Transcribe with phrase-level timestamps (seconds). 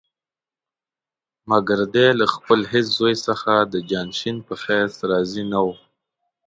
[1.49, 5.75] مګر دی له خپل هېڅ زوی څخه د جانشین په حیث راضي نه وو.